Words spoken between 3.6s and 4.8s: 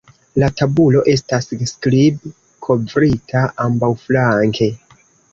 ambaŭflanke.